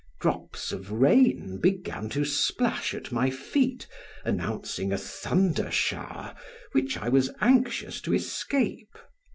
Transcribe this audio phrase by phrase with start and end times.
[0.19, 3.87] Drops of rain began to splash at my feet,
[4.25, 6.33] announcing a thunder shower
[6.71, 8.97] which I was anxious to escape.